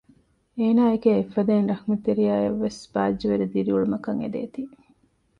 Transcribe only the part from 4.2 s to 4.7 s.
އެދޭތީ